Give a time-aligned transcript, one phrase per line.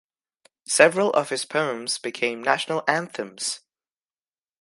[0.65, 3.59] Several of his poems became national anthems.